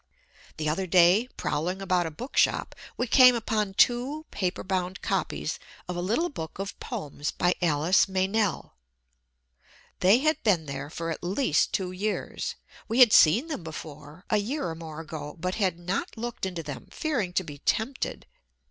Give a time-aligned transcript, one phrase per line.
[0.57, 5.95] The other day, prowling about a bookshop, we came upon two paper bound copies of
[5.95, 8.73] a little book of poems by Alice Meynell.
[9.99, 12.55] They had been there for at least two years.
[12.87, 16.63] We had seen them before, a year or more ago, but had not looked into
[16.63, 18.25] them fearing to be tempted.